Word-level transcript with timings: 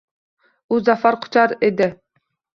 U 0.75 0.79
zafar 0.87 1.19
quchar 1.27 1.55
edi. 1.69 1.91